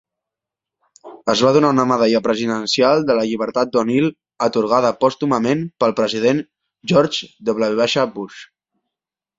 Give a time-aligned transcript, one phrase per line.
[1.33, 4.09] Es va donar una medalla presidencial de la llibertat d'O'Neil
[4.49, 6.43] atorgada pòstumament pel president
[6.95, 7.93] George W.
[8.19, 8.45] Bush.